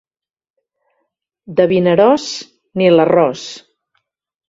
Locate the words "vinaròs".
1.73-2.27